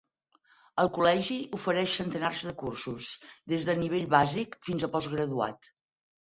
[0.83, 3.11] El col·legi ofereix centenars de cursos,
[3.53, 5.71] des de nivell bàsic fins a post-graduat.